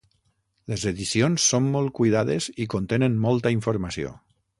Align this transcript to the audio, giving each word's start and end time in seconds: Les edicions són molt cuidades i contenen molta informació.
Les 0.71 0.85
edicions 0.91 1.45
són 1.51 1.67
molt 1.75 1.93
cuidades 1.99 2.47
i 2.65 2.67
contenen 2.75 3.19
molta 3.27 3.53
informació. 3.57 4.15